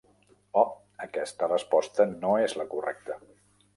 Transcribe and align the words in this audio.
Oh, 0.61 0.69
aquesta 1.05 1.49
resposta 1.51 2.07
no 2.15 2.33
és 2.49 2.57
la 2.63 2.67
correcta. 2.73 3.19